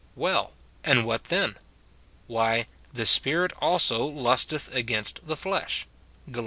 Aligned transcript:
Well! 0.15 0.53
and 0.83 1.05
what 1.05 1.25
then? 1.25 1.57
Why, 2.25 2.65
"the 2.91 3.05
spirit 3.05 3.51
also 3.59 4.03
lusteth 4.03 4.73
against 4.73 5.27
the 5.27 5.37
flesh," 5.37 5.85
Gal. 6.31 6.39